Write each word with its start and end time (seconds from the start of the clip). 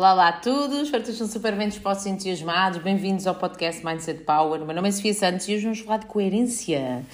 Olá, 0.00 0.14
olá 0.14 0.28
a 0.28 0.32
todos, 0.32 0.84
espero 0.84 1.02
que 1.02 1.10
estejam 1.10 1.30
super 1.30 1.54
bem 1.54 1.68
dispostos 1.68 2.06
e 2.06 2.08
entusiasmados. 2.08 2.82
Bem-vindos 2.82 3.26
ao 3.26 3.34
podcast 3.34 3.84
Mindset 3.84 4.24
Power. 4.24 4.62
O 4.62 4.64
meu 4.64 4.74
nome 4.74 4.88
é 4.88 4.92
Sofia 4.92 5.12
Santos 5.12 5.46
e 5.46 5.54
hoje 5.54 5.64
vamos 5.64 5.80
falar 5.80 5.98
de 5.98 6.06
coerência. 6.06 7.04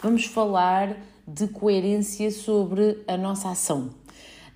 Vamos 0.00 0.24
falar 0.26 0.96
de 1.26 1.48
coerência 1.48 2.30
sobre 2.30 3.02
a 3.08 3.16
nossa 3.16 3.50
ação. 3.50 3.90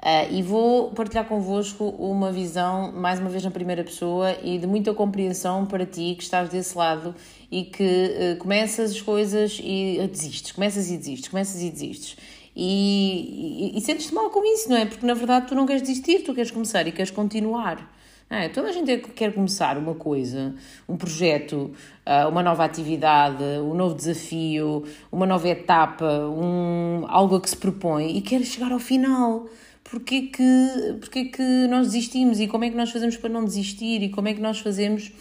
Uh, 0.00 0.30
e 0.30 0.42
vou 0.42 0.92
partilhar 0.92 1.24
convosco 1.24 1.84
uma 1.98 2.30
visão, 2.30 2.92
mais 2.92 3.18
uma 3.18 3.28
vez 3.28 3.42
na 3.42 3.50
primeira 3.50 3.82
pessoa, 3.82 4.36
e 4.44 4.58
de 4.58 4.66
muita 4.68 4.94
compreensão 4.94 5.66
para 5.66 5.84
ti 5.84 6.14
que 6.16 6.22
estás 6.22 6.50
desse 6.50 6.78
lado 6.78 7.12
e 7.50 7.64
que 7.64 7.82
uh, 7.82 8.36
começas 8.38 8.92
as 8.92 9.00
coisas 9.00 9.58
e 9.60 10.08
desistes, 10.08 10.52
começas 10.52 10.88
e 10.88 10.96
desistes, 10.96 11.28
começas 11.28 11.60
e 11.60 11.68
desistes. 11.68 12.16
E, 12.54 13.72
e, 13.74 13.78
e 13.78 13.80
sentes-te 13.80 14.14
mal 14.14 14.30
com 14.30 14.44
isso, 14.44 14.68
não 14.68 14.76
é? 14.76 14.84
Porque 14.84 15.06
na 15.06 15.14
verdade 15.14 15.46
tu 15.48 15.54
não 15.54 15.66
queres 15.66 15.82
desistir, 15.82 16.20
tu 16.20 16.34
queres 16.34 16.50
começar 16.50 16.86
e 16.86 16.92
queres 16.92 17.10
continuar. 17.10 17.90
É, 18.28 18.48
toda 18.48 18.70
a 18.70 18.72
gente 18.72 18.96
quer 19.14 19.34
começar 19.34 19.76
uma 19.76 19.94
coisa, 19.94 20.54
um 20.88 20.96
projeto, 20.96 21.70
ah, 22.06 22.28
uma 22.28 22.42
nova 22.42 22.64
atividade, 22.64 23.42
um 23.62 23.74
novo 23.74 23.94
desafio, 23.94 24.84
uma 25.10 25.26
nova 25.26 25.46
etapa, 25.48 26.06
um, 26.06 27.04
algo 27.08 27.36
a 27.36 27.40
que 27.42 27.50
se 27.50 27.56
propõe 27.58 28.16
e 28.16 28.22
quer 28.22 28.42
chegar 28.42 28.72
ao 28.72 28.78
final. 28.78 29.46
Porquê 29.84 30.22
que, 30.22 30.96
porquê 30.98 31.26
que 31.26 31.66
nós 31.68 31.88
desistimos 31.88 32.40
e 32.40 32.48
como 32.48 32.64
é 32.64 32.70
que 32.70 32.76
nós 32.76 32.90
fazemos 32.90 33.18
para 33.18 33.28
não 33.28 33.44
desistir 33.44 34.02
e 34.02 34.08
como 34.08 34.28
é 34.28 34.32
que 34.32 34.40
nós 34.40 34.60
fazemos 34.60 35.12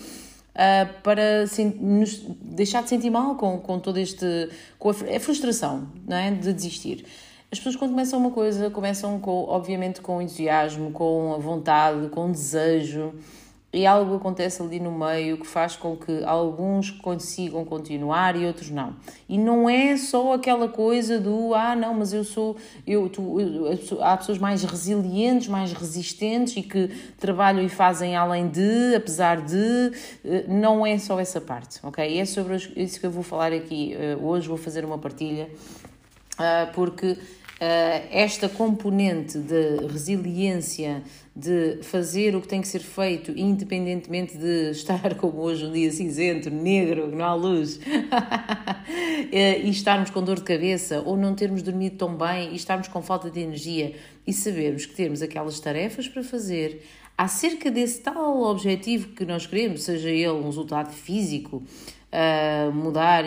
uh, 0.55 1.01
para 1.01 1.45
nos 1.79 2.19
deixar 2.41 2.83
de 2.83 2.89
sentir 2.89 3.09
mal 3.09 3.35
com, 3.35 3.59
com 3.59 3.79
todo 3.79 3.97
este. 3.97 4.49
com 4.77 4.89
a, 4.89 4.93
a 4.93 5.19
frustração 5.19 5.87
não 6.07 6.17
é? 6.17 6.31
de 6.31 6.53
desistir. 6.53 7.05
As 7.51 7.59
pessoas 7.59 7.75
quando 7.75 7.91
começam 7.91 8.19
uma 8.19 8.31
coisa 8.31 8.69
começam 8.69 9.19
com, 9.19 9.43
obviamente 9.43 9.99
com 9.99 10.21
entusiasmo, 10.21 10.91
com 10.91 11.33
a 11.33 11.38
vontade, 11.38 12.08
com 12.09 12.31
desejo 12.31 13.13
e 13.73 13.86
algo 13.86 14.16
acontece 14.16 14.61
ali 14.61 14.80
no 14.80 14.91
meio 14.91 15.38
que 15.38 15.47
faz 15.47 15.77
com 15.77 15.95
que 15.95 16.23
alguns 16.25 16.91
consigam 16.91 17.64
continuar 17.64 18.36
e 18.36 18.45
outros 18.45 18.69
não. 18.69 18.95
E 19.30 19.38
não 19.38 19.69
é 19.69 19.95
só 19.95 20.33
aquela 20.33 20.67
coisa 20.67 21.19
do 21.19 21.53
ah, 21.55 21.73
não, 21.75 21.94
mas 21.94 22.11
eu 22.11 22.23
sou. 22.23 22.58
Eu, 22.86 23.08
tu, 23.08 23.39
eu, 23.39 24.03
há 24.03 24.17
pessoas 24.17 24.38
mais 24.38 24.64
resilientes, 24.64 25.47
mais 25.47 25.72
resistentes 25.72 26.58
e 26.58 26.64
que 26.64 26.89
trabalham 27.17 27.64
e 27.64 27.69
fazem 27.69 28.16
além 28.16 28.49
de, 28.49 28.95
apesar 28.95 29.42
de. 29.42 29.92
Eh, 30.25 30.45
não 30.49 30.86
é 30.86 30.97
só 30.97 31.17
essa 31.19 31.39
parte, 31.39 31.80
ok? 31.81 32.05
E 32.05 32.19
é 32.19 32.25
sobre 32.25 32.58
isso 32.75 32.99
que 32.99 33.05
eu 33.05 33.11
vou 33.11 33.23
falar 33.23 33.53
aqui. 33.53 33.94
Eh, 33.94 34.17
hoje 34.22 34.49
vou 34.49 34.58
fazer 34.58 34.83
uma 34.83 34.97
partilha, 34.97 35.49
ah, 36.38 36.69
porque 36.73 37.17
esta 38.09 38.50
componente 38.50 39.38
de 39.38 39.86
resiliência 39.86 41.04
de 41.36 41.78
fazer 41.84 42.36
o 42.36 42.42
que 42.42 42.48
tem 42.48 42.59
que 42.59 42.67
ser 42.67 42.80
feito, 42.80 43.31
independentemente 43.38 44.36
de 44.36 44.72
estar 44.72 45.16
como 45.16 45.42
hoje 45.42 45.66
um 45.66 45.72
dia 45.72 45.92
cinzento, 45.92 46.50
negro, 46.50 47.08
não 47.08 47.23
há 47.23 47.34
luz, 47.36 47.80
e 49.32 49.70
estarmos 49.70 50.09
com 50.09 50.23
dor 50.23 50.38
de 50.38 50.44
cabeça, 50.44 51.04
ou 51.06 51.16
não 51.16 51.36
termos 51.36 51.62
dormido 51.62 51.98
tão 51.98 52.16
bem 52.16 52.52
e 52.52 52.56
estarmos 52.56 52.88
com 52.88 53.02
falta 53.02 53.30
de 53.30 53.39
energia, 53.39 53.94
e 54.26 54.34
sabermos 54.34 54.86
que 54.86 54.95
temos 54.95 55.22
aquelas 55.22 55.59
tarefas 55.59 56.08
para 56.08 56.23
fazer 56.23 56.82
acerca 57.17 57.70
desse 57.70 58.02
tal 58.02 58.42
objetivo 58.42 59.09
que 59.09 59.23
nós 59.23 59.45
queremos, 59.45 59.84
seja 59.84 60.09
ele 60.09 60.32
um 60.32 60.45
resultado 60.45 60.92
físico, 60.92 61.62
uh, 62.12 62.72
mudar, 62.72 63.23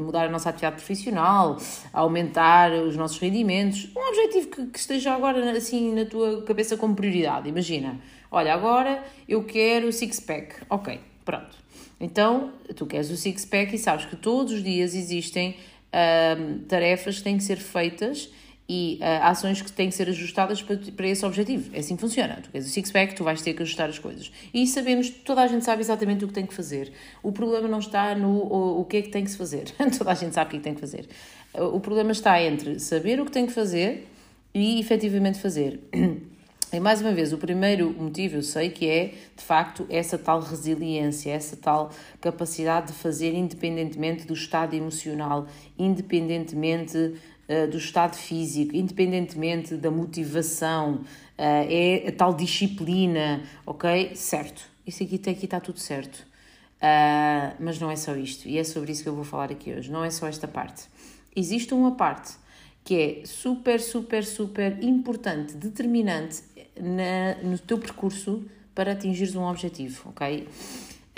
mudar 0.00 0.26
a 0.26 0.28
nossa 0.28 0.50
atividade 0.50 0.76
profissional, 0.76 1.56
aumentar 1.92 2.72
os 2.72 2.96
nossos 2.96 3.18
rendimentos. 3.18 3.88
Um 3.96 4.08
objetivo 4.08 4.48
que, 4.48 4.66
que 4.66 4.78
esteja 4.78 5.14
agora 5.14 5.50
assim 5.52 5.94
na 5.94 6.04
tua 6.04 6.42
cabeça 6.42 6.76
como 6.76 6.94
prioridade. 6.94 7.48
Imagina, 7.48 7.98
olha, 8.30 8.52
agora 8.52 9.02
eu 9.28 9.44
quero 9.44 9.92
six-pack. 9.92 10.56
Ok, 10.68 11.00
pronto. 11.24 11.56
Então, 12.00 12.52
tu 12.76 12.86
queres 12.86 13.10
o 13.10 13.16
six-pack 13.16 13.74
e 13.74 13.78
sabes 13.78 14.04
que 14.04 14.14
todos 14.14 14.52
os 14.52 14.62
dias 14.62 14.94
existem 14.94 15.56
uh, 15.88 16.58
tarefas 16.68 17.18
que 17.18 17.24
têm 17.24 17.36
que 17.36 17.42
ser 17.42 17.56
feitas 17.56 18.30
e 18.68 18.98
uh, 19.00 19.24
ações 19.24 19.62
que 19.62 19.72
têm 19.72 19.88
que 19.88 19.94
ser 19.94 20.08
ajustadas 20.08 20.60
para, 20.60 20.76
para 20.76 21.08
esse 21.08 21.24
objetivo. 21.24 21.74
É 21.74 21.78
assim 21.78 21.96
que 21.96 22.02
funciona. 22.02 22.38
Tu 22.42 22.50
queres 22.50 22.66
o 22.66 22.70
six-pack, 22.70 23.14
tu 23.14 23.24
vais 23.24 23.40
ter 23.40 23.54
que 23.54 23.62
ajustar 23.62 23.88
as 23.88 23.98
coisas. 23.98 24.30
E 24.52 24.66
sabemos, 24.66 25.08
toda 25.08 25.40
a 25.40 25.46
gente 25.46 25.64
sabe 25.64 25.80
exatamente 25.80 26.24
o 26.24 26.28
que 26.28 26.34
tem 26.34 26.44
que 26.44 26.52
fazer. 26.52 26.92
O 27.22 27.32
problema 27.32 27.66
não 27.66 27.78
está 27.78 28.14
no 28.14 28.28
o, 28.28 28.80
o 28.80 28.84
que 28.84 28.98
é 28.98 29.02
que 29.02 29.08
tem 29.08 29.24
que 29.24 29.30
se 29.30 29.38
fazer. 29.38 29.72
toda 29.96 30.12
a 30.12 30.14
gente 30.14 30.34
sabe 30.34 30.48
o 30.48 30.50
que 30.50 30.56
é 30.56 30.58
que 30.58 30.64
tem 30.64 30.74
que 30.74 30.80
fazer. 30.80 31.08
O 31.54 31.80
problema 31.80 32.12
está 32.12 32.40
entre 32.42 32.78
saber 32.78 33.20
o 33.20 33.24
que 33.24 33.32
tem 33.32 33.46
que 33.46 33.52
fazer 33.52 34.06
e 34.54 34.78
efetivamente 34.78 35.38
fazer. 35.38 35.80
E 36.70 36.78
mais 36.78 37.00
uma 37.00 37.12
vez, 37.12 37.32
o 37.32 37.38
primeiro 37.38 37.94
motivo 37.98 38.36
eu 38.36 38.42
sei 38.42 38.68
que 38.68 38.86
é, 38.86 39.14
de 39.34 39.42
facto, 39.42 39.86
essa 39.88 40.18
tal 40.18 40.38
resiliência, 40.38 41.32
essa 41.32 41.56
tal 41.56 41.90
capacidade 42.20 42.88
de 42.88 42.92
fazer 42.92 43.32
independentemente 43.32 44.26
do 44.26 44.34
estado 44.34 44.74
emocional, 44.74 45.46
independentemente 45.78 47.14
do 47.70 47.78
estado 47.78 48.16
físico, 48.16 48.76
independentemente 48.76 49.74
da 49.74 49.90
motivação, 49.90 50.96
uh, 50.96 51.04
é 51.38 52.08
a 52.08 52.12
tal 52.12 52.34
disciplina, 52.34 53.42
ok? 53.64 54.14
Certo, 54.14 54.62
isso 54.86 55.02
aqui, 55.02 55.16
aqui 55.16 55.44
está 55.44 55.58
tudo 55.58 55.78
certo. 55.78 56.26
Uh, 56.76 57.56
mas 57.58 57.80
não 57.80 57.90
é 57.90 57.96
só 57.96 58.14
isto, 58.14 58.48
e 58.48 58.58
é 58.58 58.64
sobre 58.64 58.92
isso 58.92 59.02
que 59.02 59.08
eu 59.08 59.14
vou 59.14 59.24
falar 59.24 59.50
aqui 59.50 59.72
hoje. 59.72 59.90
Não 59.90 60.04
é 60.04 60.10
só 60.10 60.28
esta 60.28 60.46
parte. 60.46 60.84
Existe 61.34 61.74
uma 61.74 61.92
parte 61.92 62.34
que 62.84 63.22
é 63.22 63.26
super, 63.26 63.80
super, 63.80 64.24
super 64.24 64.82
importante, 64.82 65.54
determinante 65.54 66.42
na, 66.80 67.34
no 67.42 67.58
teu 67.58 67.78
percurso 67.78 68.44
para 68.74 68.92
atingires 68.92 69.34
um 69.34 69.42
objetivo, 69.42 70.10
ok? 70.10 70.46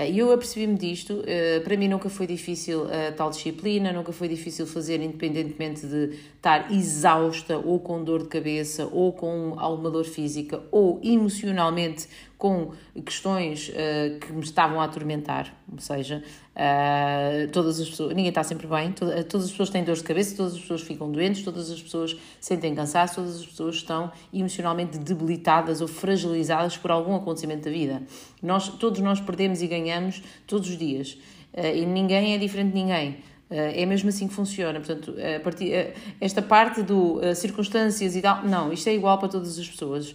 E 0.09 0.19
eu 0.19 0.33
apercebi-me 0.33 0.77
disto, 0.77 1.23
eh, 1.27 1.61
para 1.61 1.77
mim 1.77 1.89
nunca 1.89 2.09
foi 2.09 2.27
difícil 2.27 2.85
a 2.85 3.13
tal 3.13 3.29
disciplina, 3.31 3.93
nunca 3.93 4.13
foi 4.13 4.29
difícil 4.29 4.67
fazer, 4.67 5.01
independentemente 5.01 5.87
de 5.87 6.17
estar 6.37 6.73
exausta 6.73 7.59
ou 7.59 7.81
com 7.81 8.03
dor 8.03 8.23
de 8.23 8.29
cabeça 8.29 8.89
ou 8.93 9.13
com 9.13 9.55
alguma 9.59 9.91
dor 9.91 10.05
física 10.05 10.63
ou 10.71 11.01
emocionalmente 11.03 12.09
com 12.41 12.73
questões 13.05 13.69
uh, 13.69 14.19
que 14.19 14.33
me 14.33 14.41
estavam 14.41 14.81
a 14.81 14.85
atormentar, 14.85 15.55
ou 15.71 15.79
seja, 15.79 16.25
uh, 16.57 17.51
todas 17.53 17.79
as 17.79 17.91
pessoas, 17.91 18.09
ninguém 18.15 18.31
está 18.31 18.43
sempre 18.43 18.67
bem, 18.67 18.93
toda, 18.93 19.23
todas 19.25 19.45
as 19.45 19.51
pessoas 19.51 19.69
têm 19.69 19.85
dor 19.85 19.95
de 19.95 20.03
cabeça, 20.03 20.35
todas 20.35 20.55
as 20.55 20.61
pessoas 20.61 20.81
ficam 20.81 21.13
doentes, 21.13 21.43
todas 21.45 21.71
as 21.71 21.83
pessoas 21.83 22.17
sentem 22.41 22.75
cansaço, 22.75 23.17
todas 23.17 23.41
as 23.41 23.47
pessoas 23.47 23.75
estão 23.75 24.11
emocionalmente 24.33 24.97
debilitadas 24.97 25.83
ou 25.83 25.87
fragilizadas 25.87 26.79
por 26.79 26.91
algum 26.91 27.15
acontecimento 27.15 27.65
da 27.65 27.71
vida. 27.71 28.03
Nós, 28.43 28.71
todos 28.71 29.01
nós 29.01 29.21
perdemos 29.21 29.61
e 29.61 29.67
ganhamos 29.67 30.23
todos 30.47 30.71
os 30.71 30.79
dias, 30.79 31.19
uh, 31.53 31.77
e 31.77 31.85
ninguém 31.85 32.35
é 32.35 32.39
diferente 32.39 32.69
de 32.69 32.75
ninguém. 32.75 33.19
É 33.51 33.85
mesmo 33.85 34.09
assim 34.09 34.29
que 34.29 34.35
funciona. 34.35 34.79
Portanto, 34.79 35.15
a 35.37 35.41
partir, 35.41 35.93
esta 36.21 36.41
parte 36.41 36.83
do 36.83 37.21
circunstâncias 37.35 38.15
e 38.15 38.23
tal, 38.23 38.45
não, 38.45 38.73
isto 38.73 38.89
é 38.89 38.95
igual 38.95 39.19
para 39.19 39.29
todas 39.29 39.59
as 39.59 39.69
pessoas. 39.69 40.15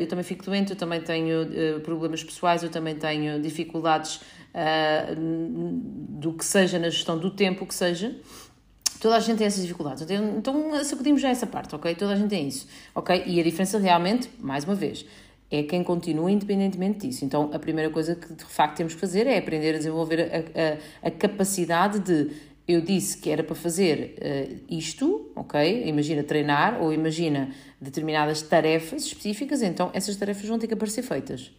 Eu 0.00 0.06
também 0.08 0.24
fico 0.24 0.44
doente, 0.44 0.70
eu 0.70 0.76
também 0.76 1.00
tenho 1.00 1.46
problemas 1.84 2.24
pessoais, 2.24 2.64
eu 2.64 2.68
também 2.68 2.96
tenho 2.96 3.40
dificuldades 3.40 4.20
do 6.08 6.32
que 6.32 6.44
seja 6.44 6.78
na 6.78 6.90
gestão 6.90 7.16
do 7.16 7.30
tempo, 7.30 7.64
que 7.66 7.74
seja. 7.74 8.16
Toda 9.00 9.16
a 9.16 9.20
gente 9.20 9.38
tem 9.38 9.46
essas 9.46 9.62
dificuldades. 9.62 10.02
Então, 10.02 10.38
então, 10.38 10.84
sacudimos 10.84 11.20
já 11.20 11.28
essa 11.28 11.46
parte, 11.46 11.74
ok? 11.74 11.94
Toda 11.94 12.14
a 12.14 12.16
gente 12.16 12.30
tem 12.30 12.48
isso, 12.48 12.66
ok? 12.94 13.22
E 13.26 13.38
a 13.38 13.44
diferença 13.44 13.78
realmente, 13.78 14.28
mais 14.40 14.64
uma 14.64 14.74
vez, 14.74 15.04
é 15.50 15.62
quem 15.62 15.84
continua 15.84 16.30
independentemente 16.30 17.06
disso. 17.06 17.24
Então, 17.24 17.50
a 17.52 17.58
primeira 17.58 17.90
coisa 17.90 18.14
que 18.16 18.32
de 18.32 18.44
facto 18.44 18.76
temos 18.76 18.94
que 18.94 19.00
fazer 19.00 19.26
é 19.26 19.38
aprender 19.38 19.74
a 19.74 19.78
desenvolver 19.78 20.20
a, 20.22 21.06
a, 21.06 21.08
a 21.08 21.10
capacidade 21.10 22.00
de 22.00 22.30
eu 22.68 22.80
disse 22.80 23.18
que 23.18 23.30
era 23.30 23.44
para 23.44 23.54
fazer 23.54 24.16
uh, 24.18 24.64
isto, 24.68 25.30
ok? 25.36 25.84
Imagina 25.86 26.22
treinar 26.24 26.82
ou 26.82 26.92
imagina 26.92 27.50
determinadas 27.80 28.42
tarefas 28.42 29.04
específicas, 29.04 29.62
então 29.62 29.90
essas 29.94 30.16
tarefas 30.16 30.48
vão 30.48 30.58
ter 30.58 30.66
que 30.66 30.74
aparecer 30.74 31.02
feitas, 31.02 31.52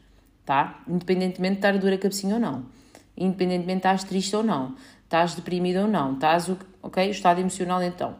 tá? 0.45 0.83
Independentemente 0.87 1.53
de 1.53 1.59
estar 1.59 1.73
a 1.73 1.77
dor 1.77 1.93
a 1.93 1.97
cabecinha 1.97 2.35
ou 2.35 2.41
não, 2.41 2.65
independentemente 3.15 3.81
de 3.81 3.87
estás 3.87 4.03
triste 4.03 4.35
ou 4.35 4.43
não, 4.43 4.75
estás 5.03 5.33
deprimido 5.33 5.81
ou 5.81 5.87
não, 5.87 6.13
estás, 6.13 6.49
ok? 6.83 7.07
O 7.07 7.11
estado 7.11 7.39
emocional 7.39 7.81
então. 7.81 8.15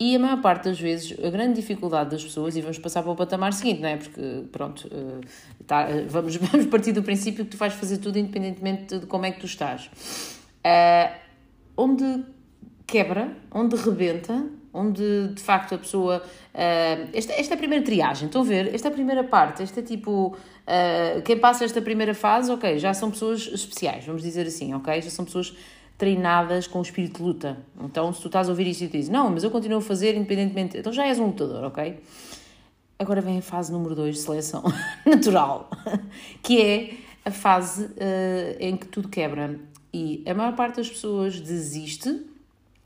E 0.00 0.16
a 0.16 0.18
maior 0.18 0.40
parte 0.40 0.64
das 0.64 0.80
vezes, 0.80 1.16
a 1.24 1.30
grande 1.30 1.54
dificuldade 1.54 2.10
das 2.10 2.24
pessoas, 2.24 2.56
e 2.56 2.60
vamos 2.60 2.78
passar 2.78 3.02
para 3.02 3.12
o 3.12 3.14
patamar 3.14 3.52
seguinte, 3.52 3.82
não 3.82 3.88
é? 3.88 3.96
Porque, 3.98 4.44
pronto, 4.50 4.88
uh, 4.88 5.20
tá, 5.64 5.86
vamos, 6.08 6.34
vamos 6.40 6.66
partir 6.66 6.92
do 6.92 7.02
princípio 7.02 7.44
que 7.44 7.52
tu 7.52 7.56
vais 7.58 7.74
fazer 7.74 7.98
tudo 7.98 8.18
independentemente 8.18 8.98
de 8.98 9.06
como 9.06 9.26
é 9.26 9.30
que 9.30 9.38
tu 9.38 9.46
estás. 9.46 9.90
Onde 11.82 12.24
quebra, 12.86 13.36
onde 13.50 13.76
rebenta, 13.76 14.46
onde 14.72 15.28
de 15.28 15.42
facto 15.42 15.74
a 15.74 15.78
pessoa. 15.78 16.22
Uh, 16.54 17.08
esta, 17.12 17.32
esta 17.32 17.54
é 17.54 17.56
a 17.56 17.58
primeira 17.58 17.84
triagem, 17.84 18.26
estão 18.26 18.42
a 18.42 18.44
ver? 18.44 18.74
Esta 18.74 18.88
é 18.88 18.90
a 18.90 18.94
primeira 18.94 19.24
parte, 19.24 19.62
esta 19.62 19.80
é 19.80 19.82
tipo. 19.82 20.36
Uh, 20.62 21.22
quem 21.22 21.38
passa 21.38 21.64
esta 21.64 21.82
primeira 21.82 22.14
fase, 22.14 22.50
ok, 22.50 22.78
já 22.78 22.94
são 22.94 23.10
pessoas 23.10 23.48
especiais, 23.52 24.04
vamos 24.04 24.22
dizer 24.22 24.46
assim, 24.46 24.72
ok? 24.74 25.00
Já 25.02 25.10
são 25.10 25.24
pessoas 25.24 25.54
treinadas 25.98 26.66
com 26.66 26.78
o 26.78 26.82
espírito 26.82 27.18
de 27.18 27.22
luta. 27.22 27.56
Então, 27.80 28.12
se 28.12 28.20
tu 28.20 28.26
estás 28.26 28.48
a 28.48 28.50
ouvir 28.50 28.66
isso 28.66 28.84
e 28.84 28.88
tu 28.88 28.92
dizes, 28.92 29.10
não, 29.10 29.30
mas 29.30 29.44
eu 29.44 29.50
continuo 29.50 29.78
a 29.78 29.82
fazer 29.82 30.16
independentemente, 30.16 30.78
então 30.78 30.92
já 30.92 31.06
és 31.06 31.18
um 31.18 31.26
lutador, 31.26 31.64
ok? 31.64 31.98
agora 33.02 33.20
vem 33.20 33.38
a 33.38 33.42
fase 33.42 33.72
número 33.72 33.94
2 33.94 34.14
de 34.14 34.20
seleção 34.20 34.62
natural, 35.04 35.70
que 36.42 36.60
é 36.60 36.94
a 37.24 37.30
fase 37.30 37.84
uh, 37.84 38.56
em 38.58 38.76
que 38.76 38.86
tudo 38.86 39.08
quebra. 39.08 39.58
E 39.92 40.22
a 40.26 40.32
maior 40.32 40.54
parte 40.54 40.76
das 40.76 40.88
pessoas 40.88 41.40
desiste. 41.40 42.24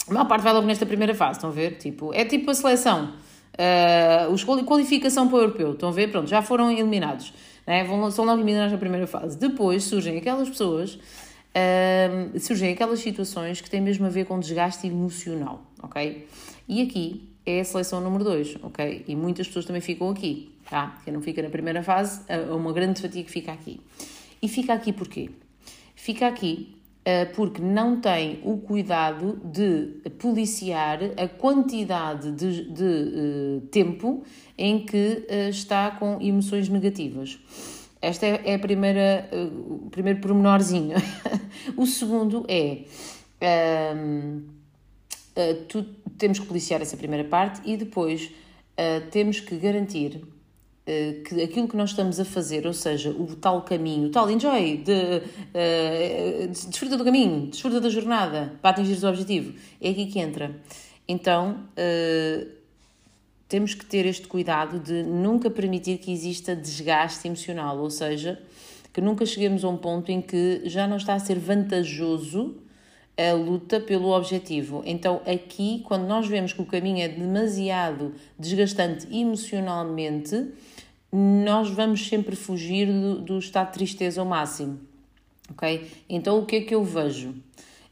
A 0.08 0.12
maior 0.12 0.26
parte 0.26 0.42
vai 0.42 0.52
logo 0.52 0.66
nesta 0.66 0.84
primeira 0.84 1.14
fase, 1.14 1.38
estão 1.38 1.50
a 1.50 1.52
ver? 1.52 1.78
Tipo, 1.78 2.12
é 2.12 2.24
tipo 2.24 2.50
a 2.50 2.54
seleção. 2.54 3.14
Uh, 3.56 4.32
os 4.32 4.44
qualificação 4.44 5.28
para 5.28 5.36
o 5.36 5.40
europeu, 5.40 5.72
estão 5.72 5.88
a 5.88 5.92
ver? 5.92 6.10
Pronto, 6.10 6.28
já 6.28 6.42
foram 6.42 6.70
eliminados. 6.70 7.32
Né? 7.66 7.84
Vão, 7.84 8.10
são 8.10 8.24
logo 8.24 8.38
eliminados 8.38 8.72
na 8.72 8.78
primeira 8.78 9.06
fase. 9.06 9.38
Depois 9.38 9.84
surgem 9.84 10.18
aquelas 10.18 10.48
pessoas, 10.48 10.94
uh, 10.94 12.38
surgem 12.38 12.72
aquelas 12.72 13.00
situações 13.00 13.60
que 13.60 13.70
têm 13.70 13.80
mesmo 13.80 14.06
a 14.06 14.08
ver 14.08 14.26
com 14.26 14.38
desgaste 14.38 14.86
emocional, 14.86 15.62
ok? 15.82 16.26
E 16.68 16.82
aqui 16.82 17.32
é 17.46 17.60
a 17.60 17.64
seleção 17.64 18.00
número 18.00 18.24
2, 18.24 18.58
ok? 18.62 19.04
E 19.08 19.16
muitas 19.16 19.46
pessoas 19.46 19.64
também 19.64 19.80
ficam 19.80 20.10
aqui, 20.10 20.52
tá? 20.68 20.98
Quem 21.04 21.12
não 21.12 21.22
fica 21.22 21.40
na 21.40 21.48
primeira 21.48 21.82
fase, 21.82 22.20
é 22.28 22.38
uma 22.38 22.72
grande 22.72 23.00
fatia 23.00 23.24
que 23.24 23.30
fica 23.30 23.52
aqui. 23.52 23.80
E 24.42 24.48
fica 24.48 24.74
aqui 24.74 24.92
porquê? 24.92 25.30
Fica 25.94 26.26
aqui 26.26 26.75
porque 27.34 27.62
não 27.62 28.00
tem 28.00 28.40
o 28.42 28.58
cuidado 28.58 29.40
de 29.44 30.00
policiar 30.18 30.98
a 31.16 31.28
quantidade 31.28 32.32
de, 32.32 32.70
de 32.70 32.82
uh, 32.82 33.60
tempo 33.70 34.24
em 34.58 34.84
que 34.84 35.24
uh, 35.30 35.48
está 35.48 35.92
com 35.92 36.18
emoções 36.20 36.68
negativas. 36.68 37.38
Esta 38.02 38.26
é, 38.26 38.42
é 38.46 38.54
a 38.54 38.58
primeira, 38.58 39.28
o 39.32 39.88
primeiro 39.90 40.20
pormenorzinho. 40.20 40.96
o 41.76 41.86
segundo 41.86 42.44
é. 42.48 42.82
Uh, 45.36 45.56
tu, 45.68 45.82
temos 46.16 46.38
que 46.38 46.46
policiar 46.46 46.80
essa 46.80 46.96
primeira 46.96 47.28
parte 47.28 47.60
e 47.64 47.76
depois 47.76 48.24
uh, 48.24 49.10
temos 49.10 49.40
que 49.40 49.56
garantir 49.56 50.16
uh, 50.16 50.35
que 51.24 51.42
aquilo 51.42 51.66
que 51.66 51.76
nós 51.76 51.90
estamos 51.90 52.20
a 52.20 52.24
fazer, 52.24 52.66
ou 52.66 52.72
seja, 52.72 53.10
o 53.10 53.34
tal 53.34 53.62
caminho, 53.62 54.08
o 54.08 54.10
tal 54.10 54.30
enjoy, 54.30 54.76
de, 54.76 54.92
uh, 54.92 56.48
desfruta 56.48 56.96
do 56.96 57.04
caminho, 57.04 57.48
desfruta 57.48 57.80
da 57.80 57.90
jornada 57.90 58.52
para 58.62 58.70
atingir 58.70 59.04
o 59.04 59.08
objetivo, 59.08 59.54
é 59.80 59.90
aqui 59.90 60.06
que 60.06 60.20
entra. 60.20 60.54
Então, 61.08 61.60
temos 63.48 63.74
que 63.74 63.86
ter 63.86 64.06
este 64.06 64.26
cuidado 64.26 64.80
de 64.80 65.04
nunca 65.04 65.48
permitir 65.48 65.98
que 65.98 66.12
exista 66.12 66.54
desgaste 66.54 67.28
emocional, 67.28 67.78
ou 67.78 67.90
seja, 67.90 68.40
que 68.92 69.00
nunca 69.00 69.24
cheguemos 69.24 69.64
a 69.64 69.68
um 69.68 69.76
ponto 69.76 70.10
em 70.10 70.20
que 70.20 70.62
já 70.64 70.86
não 70.86 70.96
está 70.96 71.14
a 71.14 71.18
ser 71.18 71.38
vantajoso 71.38 72.56
a 73.16 73.32
luta 73.32 73.80
pelo 73.80 74.10
objetivo. 74.10 74.82
Então, 74.84 75.22
aqui, 75.26 75.82
quando 75.86 76.06
nós 76.06 76.26
vemos 76.26 76.52
que 76.52 76.60
o 76.60 76.66
caminho 76.66 77.02
é 77.02 77.08
demasiado 77.08 78.14
desgastante 78.38 79.06
emocionalmente, 79.14 80.48
nós 81.16 81.70
vamos 81.70 82.06
sempre 82.06 82.36
fugir 82.36 82.86
do, 82.86 83.20
do 83.20 83.38
estado 83.38 83.68
de 83.68 83.72
tristeza 83.72 84.20
ao 84.20 84.26
máximo. 84.26 84.80
Ok? 85.50 85.90
Então, 86.08 86.38
o 86.38 86.44
que 86.44 86.56
é 86.56 86.60
que 86.60 86.74
eu 86.74 86.84
vejo? 86.84 87.34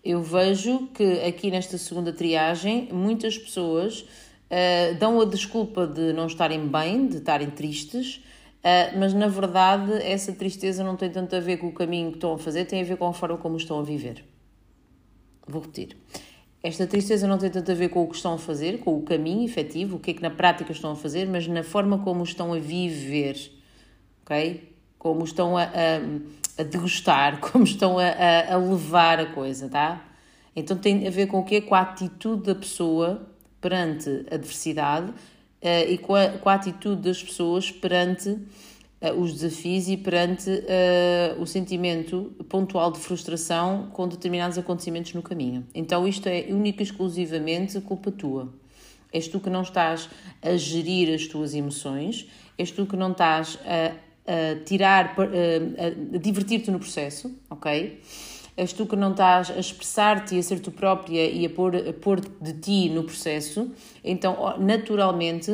Eu 0.04 0.22
vejo 0.22 0.88
que 0.88 1.20
aqui 1.20 1.50
nesta 1.50 1.78
segunda 1.78 2.12
triagem, 2.12 2.88
muitas 2.92 3.38
pessoas 3.38 4.00
uh, 4.00 4.94
dão 4.98 5.20
a 5.20 5.24
desculpa 5.24 5.86
de 5.86 6.12
não 6.12 6.26
estarem 6.26 6.68
bem, 6.68 7.06
de 7.06 7.16
estarem 7.18 7.48
tristes, 7.48 8.16
uh, 8.16 8.98
mas 8.98 9.14
na 9.14 9.28
verdade 9.28 9.92
essa 10.02 10.32
tristeza 10.32 10.84
não 10.84 10.94
tem 10.94 11.10
tanto 11.10 11.34
a 11.34 11.40
ver 11.40 11.56
com 11.56 11.68
o 11.68 11.72
caminho 11.72 12.10
que 12.10 12.18
estão 12.18 12.34
a 12.34 12.38
fazer, 12.38 12.66
tem 12.66 12.82
a 12.82 12.84
ver 12.84 12.98
com 12.98 13.06
a 13.06 13.14
forma 13.14 13.38
como 13.38 13.56
estão 13.56 13.78
a 13.78 13.82
viver. 13.82 14.22
Vou 15.46 15.62
repetir. 15.62 15.96
Esta 16.64 16.86
tristeza 16.86 17.26
não 17.26 17.36
tem 17.36 17.50
tanto 17.50 17.70
a 17.70 17.74
ver 17.74 17.90
com 17.90 18.02
o 18.02 18.08
que 18.08 18.16
estão 18.16 18.32
a 18.32 18.38
fazer, 18.38 18.78
com 18.78 18.96
o 18.96 19.02
caminho 19.02 19.44
efetivo, 19.44 19.96
o 19.96 20.00
que 20.00 20.12
é 20.12 20.14
que 20.14 20.22
na 20.22 20.30
prática 20.30 20.72
estão 20.72 20.92
a 20.92 20.96
fazer, 20.96 21.28
mas 21.28 21.46
na 21.46 21.62
forma 21.62 21.98
como 21.98 22.24
estão 22.24 22.54
a 22.54 22.58
viver, 22.58 23.36
ok? 24.22 24.74
Como 24.98 25.22
estão 25.24 25.58
a, 25.58 25.64
a, 25.64 26.60
a 26.60 26.62
degustar, 26.62 27.38
como 27.52 27.64
estão 27.64 27.98
a, 27.98 28.06
a, 28.50 28.56
levar 28.56 29.20
a 29.20 29.26
coisa, 29.26 29.68
tá? 29.68 30.02
Então 30.56 30.74
tem 30.74 31.06
a 31.06 31.10
ver 31.10 31.26
com 31.26 31.40
o 31.40 31.44
quê? 31.44 31.60
Com 31.60 31.74
a 31.74 31.82
atitude 31.82 32.44
da 32.44 32.54
pessoa 32.54 33.28
perante 33.60 34.24
a 34.30 34.36
adversidade 34.36 35.10
uh, 35.10 35.86
e 35.86 35.98
com 35.98 36.14
a, 36.14 36.28
com 36.30 36.48
a 36.48 36.54
atitude 36.54 37.02
das 37.02 37.22
pessoas 37.22 37.70
perante 37.70 38.38
os 39.12 39.34
desafios 39.34 39.88
e 39.88 39.96
perante 39.96 40.48
uh, 40.48 41.40
o 41.40 41.46
sentimento 41.46 42.34
pontual 42.48 42.90
de 42.90 42.98
frustração 42.98 43.90
com 43.92 44.08
determinados 44.08 44.56
acontecimentos 44.56 45.12
no 45.12 45.22
caminho. 45.22 45.66
Então, 45.74 46.08
isto 46.08 46.26
é 46.28 46.46
única 46.48 46.82
e 46.82 46.84
exclusivamente 46.84 47.80
culpa 47.80 48.10
tua. 48.10 48.52
És 49.12 49.28
tu 49.28 49.38
que 49.38 49.50
não 49.50 49.62
estás 49.62 50.08
a 50.42 50.56
gerir 50.56 51.14
as 51.14 51.26
tuas 51.26 51.54
emoções, 51.54 52.26
és 52.58 52.70
tu 52.70 52.86
que 52.86 52.96
não 52.96 53.12
estás 53.12 53.58
a, 53.64 53.92
a 54.26 54.64
tirar, 54.64 55.14
a, 55.18 56.16
a 56.16 56.18
divertir-te 56.18 56.70
no 56.70 56.78
processo, 56.78 57.32
ok? 57.48 58.00
És 58.56 58.72
tu 58.72 58.86
que 58.86 58.96
não 58.96 59.10
estás 59.10 59.50
a 59.50 59.58
expressar-te 59.58 60.34
e 60.34 60.38
a 60.38 60.42
ser 60.42 60.60
tu 60.60 60.70
própria 60.70 61.28
e 61.28 61.44
a 61.44 61.50
pôr, 61.50 61.76
a 61.76 61.92
pôr 61.92 62.20
de 62.20 62.52
ti 62.54 62.88
no 62.88 63.04
processo, 63.04 63.70
então, 64.02 64.56
naturalmente, 64.58 65.52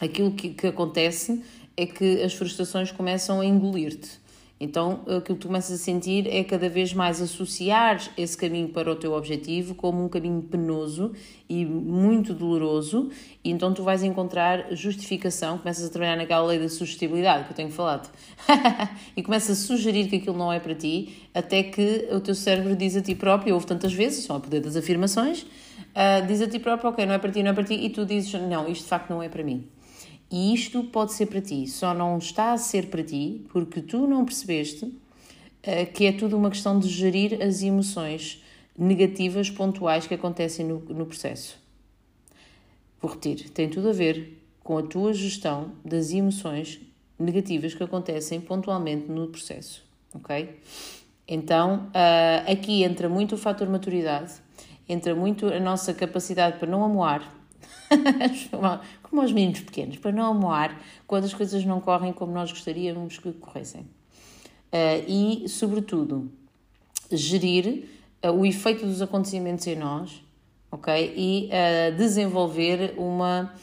aquilo 0.00 0.32
que, 0.32 0.50
que 0.50 0.66
acontece 0.66 1.42
é 1.76 1.86
que 1.86 2.22
as 2.22 2.34
frustrações 2.34 2.90
começam 2.90 3.40
a 3.40 3.44
engolir-te. 3.44 4.26
Então, 4.58 5.00
aquilo 5.02 5.22
que 5.22 5.34
tu 5.34 5.48
começas 5.48 5.78
a 5.78 5.82
sentir 5.82 6.26
é 6.26 6.42
cada 6.42 6.66
vez 6.66 6.94
mais 6.94 7.20
associar 7.20 8.00
esse 8.16 8.34
caminho 8.34 8.70
para 8.70 8.90
o 8.90 8.96
teu 8.96 9.12
objetivo 9.12 9.74
como 9.74 10.02
um 10.02 10.08
caminho 10.08 10.40
penoso 10.40 11.12
e 11.46 11.66
muito 11.66 12.32
doloroso, 12.32 13.10
e 13.44 13.50
então 13.50 13.74
tu 13.74 13.82
vais 13.82 14.02
encontrar 14.02 14.74
justificação, 14.74 15.58
começas 15.58 15.84
a 15.84 15.90
trabalhar 15.90 16.16
naquela 16.16 16.46
lei 16.46 16.58
da 16.58 16.70
sugestibilidade 16.70 17.44
que 17.44 17.50
eu 17.50 17.54
tenho 17.54 17.70
falado, 17.70 18.10
e 19.14 19.22
começas 19.22 19.62
a 19.62 19.66
sugerir 19.66 20.08
que 20.08 20.16
aquilo 20.16 20.38
não 20.38 20.50
é 20.50 20.58
para 20.58 20.74
ti, 20.74 21.28
até 21.34 21.62
que 21.62 22.08
o 22.10 22.18
teu 22.18 22.34
cérebro 22.34 22.74
diz 22.74 22.96
a 22.96 23.02
ti 23.02 23.14
próprio, 23.14 23.52
ouve 23.52 23.66
tantas 23.66 23.92
vezes, 23.92 24.24
são 24.24 24.38
o 24.38 24.40
poder 24.40 24.60
das 24.60 24.74
afirmações, 24.74 25.42
uh, 25.42 26.26
diz 26.26 26.40
a 26.40 26.48
ti 26.48 26.58
próprio, 26.58 26.88
ok, 26.88 27.04
não 27.04 27.12
é 27.12 27.18
para 27.18 27.30
ti, 27.30 27.42
não 27.42 27.50
é 27.50 27.54
para 27.54 27.64
ti, 27.64 27.74
e 27.74 27.90
tu 27.90 28.06
dizes, 28.06 28.32
não, 28.32 28.66
isto 28.70 28.84
de 28.84 28.88
facto 28.88 29.10
não 29.10 29.22
é 29.22 29.28
para 29.28 29.44
mim. 29.44 29.68
E 30.30 30.52
isto 30.52 30.82
pode 30.84 31.12
ser 31.12 31.26
para 31.26 31.40
ti, 31.40 31.66
só 31.68 31.94
não 31.94 32.18
está 32.18 32.52
a 32.52 32.58
ser 32.58 32.86
para 32.88 33.02
ti 33.02 33.44
porque 33.52 33.80
tu 33.80 34.06
não 34.06 34.24
percebeste 34.24 34.84
uh, 34.84 35.92
que 35.94 36.06
é 36.06 36.12
tudo 36.12 36.36
uma 36.36 36.50
questão 36.50 36.78
de 36.78 36.88
gerir 36.88 37.40
as 37.40 37.62
emoções 37.62 38.42
negativas 38.76 39.48
pontuais 39.48 40.06
que 40.06 40.14
acontecem 40.14 40.66
no, 40.66 40.80
no 40.80 41.06
processo. 41.06 41.58
Vou 43.00 43.10
repetir, 43.10 43.50
tem 43.50 43.68
tudo 43.68 43.88
a 43.90 43.92
ver 43.92 44.42
com 44.64 44.78
a 44.78 44.82
tua 44.82 45.12
gestão 45.12 45.72
das 45.84 46.10
emoções 46.12 46.80
negativas 47.18 47.72
que 47.72 47.82
acontecem 47.82 48.40
pontualmente 48.40 49.10
no 49.10 49.28
processo, 49.28 49.84
ok? 50.12 50.58
Então, 51.28 51.88
uh, 51.88 52.50
aqui 52.50 52.82
entra 52.82 53.08
muito 53.08 53.36
o 53.36 53.38
fator 53.38 53.68
maturidade, 53.68 54.34
entra 54.88 55.14
muito 55.14 55.46
a 55.46 55.58
nossa 55.58 55.94
capacidade 55.94 56.58
para 56.58 56.68
não 56.68 56.84
amoar, 56.84 57.35
como 59.02 59.20
aos 59.20 59.32
meninos 59.32 59.60
pequenos, 59.60 59.96
para 59.98 60.12
não 60.12 60.26
amoar 60.26 60.80
quando 61.06 61.24
as 61.24 61.34
coisas 61.34 61.64
não 61.64 61.80
correm 61.80 62.12
como 62.12 62.32
nós 62.32 62.50
gostaríamos 62.50 63.18
que 63.18 63.32
corressem. 63.32 63.82
Uh, 64.72 65.04
e, 65.06 65.48
sobretudo, 65.48 66.30
gerir 67.10 67.88
uh, 68.24 68.30
o 68.30 68.44
efeito 68.44 68.84
dos 68.84 69.00
acontecimentos 69.00 69.66
em 69.66 69.76
nós, 69.76 70.22
ok? 70.70 71.14
E 71.16 71.48
uh, 71.48 71.96
desenvolver 71.96 72.94
uma 72.98 73.54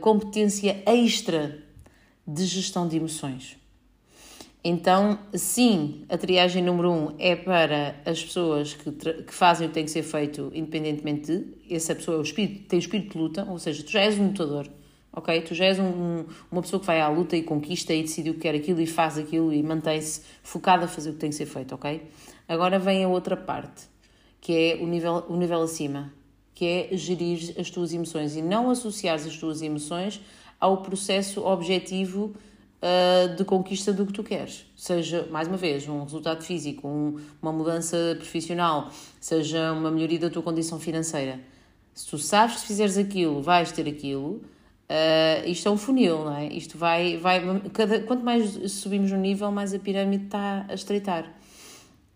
competência 0.00 0.80
extra 0.86 1.60
de 2.26 2.44
gestão 2.44 2.86
de 2.86 2.96
emoções. 2.96 3.56
Então, 4.64 5.18
sim, 5.34 6.04
a 6.08 6.16
triagem 6.16 6.62
número 6.62 6.92
um 6.92 7.14
é 7.18 7.34
para 7.34 7.96
as 8.06 8.22
pessoas 8.22 8.74
que, 8.74 8.92
que 8.92 9.34
fazem 9.34 9.66
o 9.66 9.70
que 9.70 9.74
tem 9.74 9.84
que 9.84 9.90
ser 9.90 10.04
feito 10.04 10.52
independentemente 10.54 11.36
de. 11.36 11.74
Essa 11.74 11.96
pessoa 11.96 12.18
é 12.18 12.20
o 12.20 12.22
espírito, 12.22 12.68
tem 12.68 12.78
o 12.78 12.80
espírito 12.80 13.12
de 13.12 13.18
luta, 13.18 13.44
ou 13.44 13.58
seja, 13.58 13.82
tu 13.82 13.90
já 13.90 14.02
és 14.02 14.16
um 14.16 14.28
lutador, 14.28 14.68
ok? 15.12 15.40
Tu 15.40 15.54
já 15.54 15.64
és 15.64 15.80
um, 15.80 15.88
um, 15.88 16.26
uma 16.50 16.62
pessoa 16.62 16.78
que 16.78 16.86
vai 16.86 17.00
à 17.00 17.08
luta 17.08 17.36
e 17.36 17.42
conquista 17.42 17.92
e 17.92 18.02
decide 18.02 18.30
o 18.30 18.34
que 18.34 18.40
quer 18.40 18.54
aquilo 18.54 18.80
e 18.80 18.86
faz 18.86 19.18
aquilo 19.18 19.52
e 19.52 19.60
mantém-se 19.64 20.22
focada 20.44 20.84
a 20.84 20.88
fazer 20.88 21.10
o 21.10 21.14
que 21.14 21.18
tem 21.18 21.30
que 21.30 21.36
ser 21.36 21.46
feito, 21.46 21.74
ok? 21.74 22.00
Agora 22.46 22.78
vem 22.78 23.02
a 23.02 23.08
outra 23.08 23.36
parte, 23.36 23.82
que 24.40 24.52
é 24.52 24.76
o 24.80 24.86
nível, 24.86 25.24
o 25.28 25.36
nível 25.36 25.60
acima, 25.62 26.12
que 26.54 26.64
é 26.64 26.96
gerir 26.96 27.54
as 27.58 27.68
tuas 27.68 27.92
emoções 27.92 28.36
e 28.36 28.42
não 28.42 28.70
associar 28.70 29.16
as 29.16 29.36
tuas 29.36 29.60
emoções 29.60 30.20
ao 30.60 30.82
processo 30.82 31.44
objetivo 31.44 32.36
uh, 32.82 33.34
de 33.36 33.44
conquista 33.44 33.92
do 33.92 34.04
que 34.04 34.12
tu 34.12 34.24
queres. 34.24 34.66
Seja, 34.76 35.26
mais 35.30 35.46
uma 35.46 35.56
vez, 35.56 35.88
um 35.88 36.02
resultado 36.02 36.42
físico, 36.42 36.86
um, 36.88 37.18
uma 37.40 37.52
mudança 37.52 37.96
profissional, 38.16 38.90
seja 39.20 39.72
uma 39.72 39.90
melhoria 39.90 40.18
da 40.18 40.30
tua 40.30 40.42
condição 40.42 40.80
financeira. 40.80 41.40
Se 41.94 42.08
tu 42.08 42.18
sabes 42.18 42.56
que 42.56 42.60
se 42.62 42.66
fizeres 42.66 42.98
aquilo, 42.98 43.40
vais 43.40 43.70
ter 43.70 43.86
aquilo, 43.88 44.42
uh, 44.90 45.46
isto 45.46 45.68
é 45.68 45.70
um 45.70 45.76
funil, 45.76 46.24
não 46.24 46.36
é? 46.36 46.46
Isto 46.48 46.76
vai, 46.76 47.16
vai 47.16 47.40
cada, 47.72 48.00
quanto 48.00 48.24
mais 48.24 48.72
subimos 48.72 49.12
no 49.12 49.18
nível, 49.18 49.50
mais 49.52 49.72
a 49.72 49.78
pirâmide 49.78 50.24
está 50.24 50.66
a 50.68 50.74
estreitar. 50.74 51.32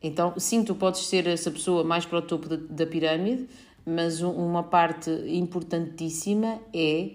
Então, 0.02 0.34
sim, 0.36 0.62
tu 0.64 0.74
podes 0.74 1.06
ser 1.06 1.26
essa 1.26 1.50
pessoa 1.50 1.82
mais 1.82 2.04
para 2.04 2.18
o 2.18 2.22
topo 2.22 2.48
da, 2.48 2.56
da 2.56 2.86
pirâmide, 2.86 3.46
mas 3.84 4.20
uma 4.20 4.62
parte 4.62 5.10
importantíssima 5.26 6.58
é 6.74 7.10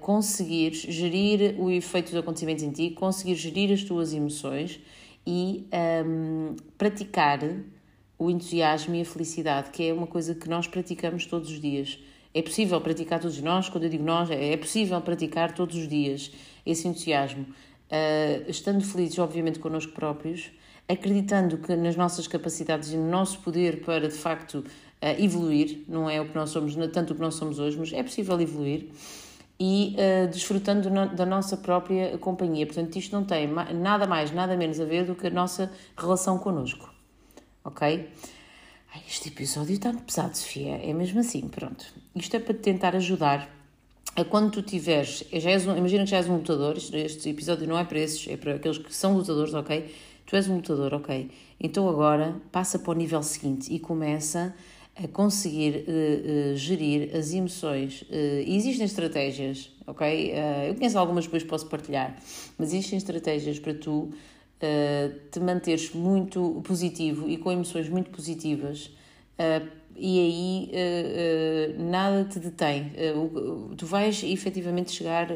conseguir 0.00 0.72
gerir 0.72 1.54
o 1.60 1.70
efeito 1.70 2.06
dos 2.06 2.16
acontecimentos 2.16 2.64
em 2.64 2.72
ti, 2.72 2.90
conseguir 2.90 3.36
gerir 3.36 3.72
as 3.72 3.84
tuas 3.84 4.12
emoções 4.12 4.80
e 5.26 5.66
um, 6.06 6.56
praticar 6.76 7.40
o 8.18 8.30
entusiasmo 8.30 8.94
e 8.94 9.02
a 9.02 9.04
felicidade, 9.04 9.70
que 9.70 9.88
é 9.88 9.92
uma 9.92 10.06
coisa 10.06 10.34
que 10.34 10.48
nós 10.48 10.66
praticamos 10.66 11.26
todos 11.26 11.50
os 11.50 11.60
dias. 11.60 11.98
É 12.34 12.42
possível 12.42 12.80
praticar 12.80 13.20
todos 13.20 13.40
nós, 13.40 13.68
quando 13.68 13.84
eu 13.84 13.90
digo 13.90 14.02
nós, 14.02 14.30
é 14.30 14.56
possível 14.56 15.00
praticar 15.00 15.54
todos 15.54 15.76
os 15.76 15.86
dias 15.86 16.32
esse 16.66 16.88
entusiasmo, 16.88 17.42
uh, 17.42 18.50
estando 18.50 18.82
felizes, 18.84 19.18
obviamente, 19.18 19.58
connosco 19.58 19.92
próprios, 19.92 20.50
acreditando 20.88 21.58
que 21.58 21.76
nas 21.76 21.94
nossas 21.94 22.26
capacidades 22.26 22.92
e 22.92 22.96
no 22.96 23.08
nosso 23.08 23.38
poder 23.40 23.82
para 23.82 24.08
de 24.08 24.14
facto 24.14 24.58
uh, 24.58 25.22
evoluir, 25.22 25.84
não 25.86 26.08
é 26.08 26.20
o 26.20 26.26
que 26.26 26.34
nós 26.34 26.50
somos, 26.50 26.74
tanto 26.92 27.12
o 27.12 27.14
que 27.14 27.20
nós 27.20 27.34
somos 27.34 27.58
hoje, 27.58 27.78
mas 27.78 27.92
é 27.92 28.02
possível 28.02 28.40
evoluir 28.40 28.88
e 29.60 29.96
uh, 29.96 30.28
desfrutando 30.28 30.88
no, 30.88 31.08
da 31.08 31.26
nossa 31.26 31.56
própria 31.56 32.16
companhia. 32.18 32.66
Portanto, 32.66 32.96
isto 32.96 33.12
não 33.12 33.24
tem 33.24 33.48
nada 33.74 34.06
mais, 34.06 34.30
nada 34.30 34.56
menos 34.56 34.78
a 34.78 34.84
ver 34.84 35.04
do 35.04 35.14
que 35.14 35.26
a 35.26 35.30
nossa 35.30 35.70
relação 35.96 36.38
connosco. 36.38 36.88
Ok? 37.64 38.08
Ai, 38.94 39.02
este 39.06 39.28
episódio 39.28 39.74
está 39.74 39.92
pesado, 39.92 40.36
Sofia. 40.36 40.76
É 40.76 40.92
mesmo 40.92 41.20
assim, 41.20 41.48
pronto. 41.48 41.84
Isto 42.14 42.36
é 42.36 42.40
para 42.40 42.54
te 42.54 42.60
tentar 42.60 42.94
ajudar 42.96 43.48
a 44.16 44.24
quando 44.24 44.52
tu 44.52 44.62
tiveres. 44.62 45.24
Já 45.32 45.50
és 45.50 45.66
um, 45.66 45.76
imagina 45.76 46.04
que 46.04 46.10
já 46.10 46.16
és 46.18 46.28
um 46.28 46.36
lutador. 46.36 46.76
Este 46.76 47.28
episódio 47.28 47.66
não 47.66 47.78
é 47.78 47.84
para 47.84 47.98
esses, 47.98 48.26
é 48.28 48.36
para 48.36 48.54
aqueles 48.54 48.78
que 48.78 48.94
são 48.94 49.16
lutadores, 49.16 49.54
ok? 49.54 49.94
Tu 50.24 50.36
és 50.36 50.48
um 50.48 50.56
lutador, 50.56 50.94
ok? 50.94 51.30
Então 51.60 51.88
agora 51.88 52.36
passa 52.52 52.78
para 52.78 52.90
o 52.90 52.94
nível 52.94 53.22
seguinte 53.22 53.72
e 53.72 53.78
começa 53.78 54.54
a 55.02 55.06
conseguir 55.06 55.84
uh, 55.86 56.52
uh, 56.52 56.56
gerir 56.56 57.14
as 57.14 57.32
emoções. 57.32 58.02
Uh, 58.02 58.42
existem 58.46 58.84
estratégias, 58.84 59.70
ok? 59.86 60.32
eu 60.68 60.74
conheço 60.74 60.98
algumas, 60.98 61.24
depois 61.24 61.44
posso 61.44 61.66
partilhar, 61.66 62.16
mas 62.58 62.72
existem 62.72 62.98
estratégias 62.98 63.58
para 63.58 63.74
tu 63.74 64.10
te 65.30 65.38
manteres 65.38 65.94
muito 65.94 66.60
positivo 66.64 67.28
e 67.28 67.36
com 67.36 67.52
emoções 67.52 67.88
muito 67.88 68.10
positivas. 68.10 68.90
e 69.96 70.18
aí 70.18 71.74
nada 71.78 72.24
te 72.24 72.40
detém. 72.40 72.92
tu 73.76 73.86
vais 73.86 74.22
efetivamente 74.24 74.90
chegar 74.90 75.28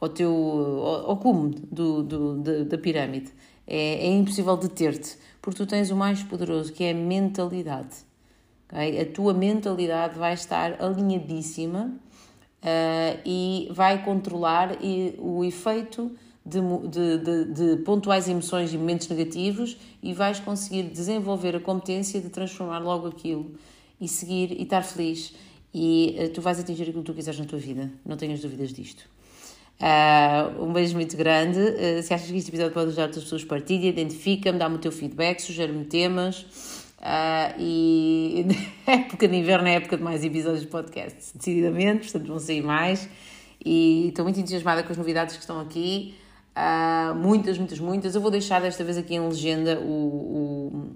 ao 0.00 0.08
teu 0.08 0.32
ao, 0.32 1.10
ao 1.10 1.16
cume 1.18 1.54
do, 1.70 2.02
do, 2.02 2.38
da, 2.38 2.64
da 2.64 2.78
pirâmide. 2.78 3.30
É, 3.66 4.06
é 4.06 4.10
impossível 4.10 4.56
deter-te, 4.56 5.16
porque 5.40 5.58
tu 5.58 5.66
tens 5.66 5.90
o 5.90 5.96
mais 5.96 6.22
poderoso, 6.22 6.72
que 6.72 6.84
é 6.84 6.90
a 6.90 6.94
mentalidade. 6.94 7.96
Okay? 8.72 9.00
A 9.00 9.06
tua 9.06 9.34
mentalidade 9.34 10.18
vai 10.18 10.32
estar 10.32 10.82
alinhadíssima 10.82 11.92
uh, 12.62 13.20
e 13.24 13.68
vai 13.70 14.02
controlar 14.02 14.82
e, 14.82 15.14
o 15.18 15.44
efeito 15.44 16.10
de, 16.44 16.58
de, 16.88 17.18
de, 17.18 17.44
de, 17.44 17.82
pontuais 17.82 18.28
emoções 18.28 18.72
e 18.72 18.78
momentos 18.78 19.08
negativos 19.08 19.76
e 20.02 20.12
vais 20.12 20.40
conseguir 20.40 20.84
desenvolver 20.84 21.54
a 21.54 21.60
competência 21.60 22.20
de 22.20 22.30
transformar 22.30 22.80
logo 22.80 23.06
aquilo 23.06 23.54
e 24.00 24.08
seguir 24.08 24.50
e 24.50 24.62
estar 24.62 24.82
feliz 24.82 25.34
e 25.72 26.16
uh, 26.18 26.28
tu 26.30 26.40
vais 26.40 26.58
atingir 26.58 26.82
aquilo 26.84 27.00
que 27.00 27.12
tu 27.12 27.14
quiseres 27.14 27.38
na 27.38 27.46
tua 27.46 27.58
vida, 27.58 27.90
não 28.04 28.16
tenhas 28.16 28.40
dúvidas 28.40 28.72
disto. 28.72 29.08
Uh, 29.80 30.62
um 30.62 30.72
beijo 30.72 30.94
muito 30.94 31.16
grande. 31.16 31.58
Uh, 31.58 32.02
se 32.02 32.14
achas 32.14 32.30
que 32.30 32.36
este 32.36 32.50
episódio 32.50 32.72
pode 32.72 32.88
ajudar 32.88 33.04
outras 33.04 33.24
pessoas, 33.24 33.42
partilha, 33.42 33.88
identifica-me, 33.88 34.56
dá-me 34.56 34.76
o 34.76 34.78
teu 34.78 34.92
feedback, 34.92 35.40
sugere-me 35.40 35.84
temas. 35.84 36.46
Uh, 37.02 37.58
e 37.58 38.46
época 38.86 39.26
de 39.26 39.36
inverno 39.36 39.66
é 39.66 39.74
época 39.74 39.96
de 39.96 40.02
mais 40.04 40.24
episódios 40.24 40.60
de 40.60 40.68
podcast, 40.68 41.36
decididamente, 41.36 42.02
portanto 42.04 42.28
vão 42.28 42.38
sair 42.38 42.62
mais. 42.62 43.08
E 43.64 44.08
estou 44.08 44.24
muito 44.24 44.38
entusiasmada 44.38 44.82
com 44.82 44.92
as 44.92 44.98
novidades 44.98 45.34
que 45.34 45.40
estão 45.40 45.60
aqui. 45.60 46.14
Uh, 46.56 47.14
muitas, 47.14 47.58
muitas, 47.58 47.78
muitas. 47.80 48.14
Eu 48.14 48.20
vou 48.20 48.30
deixar 48.30 48.60
desta 48.60 48.84
vez 48.84 48.96
aqui 48.96 49.14
em 49.14 49.20
legenda 49.20 49.80
o, 49.80 50.92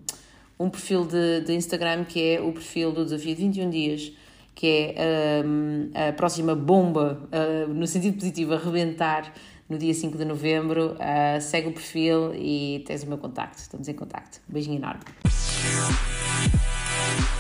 o, 0.59 0.65
um 0.65 0.71
perfil 0.71 1.05
de, 1.05 1.41
de 1.41 1.55
Instagram 1.55 2.05
que 2.05 2.23
é 2.23 2.41
o 2.41 2.53
perfil 2.53 2.93
do 2.93 3.05
Desafio 3.05 3.35
de 3.35 3.43
21 3.43 3.71
Dias, 3.71 4.13
que 4.55 4.95
é 4.97 5.43
um, 5.45 5.91
a 5.95 6.13
próxima 6.13 6.55
bomba, 6.55 7.21
uh, 7.33 7.73
no 7.73 7.87
sentido 7.87 8.19
positivo, 8.19 8.55
a 8.55 8.59
rebentar 8.59 9.33
no 9.69 9.79
dia 9.79 9.95
5 9.95 10.17
de 10.17 10.25
novembro. 10.25 10.95
Uh, 10.95 11.41
segue 11.41 11.69
o 11.69 11.73
perfil 11.73 12.33
e 12.35 12.85
tens 12.87 13.03
o 13.03 13.09
meu 13.09 13.19
contacto. 13.19 13.59
Estamos 13.59 13.89
em 13.89 13.95
contacto. 13.95 14.41
Um 14.49 14.53
beijinho 14.53 14.77
enorme. 14.77 15.03
Thank 15.69 17.31
you. 17.31 17.36